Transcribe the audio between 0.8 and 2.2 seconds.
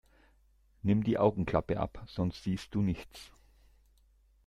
Nimm die Augenklappe ab,